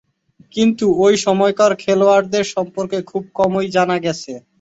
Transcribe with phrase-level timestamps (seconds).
[0.55, 4.33] কিন্তু ঐ সময়কার খেলোয়াড়দের সম্পর্কে খুব কমই জানা গেছে।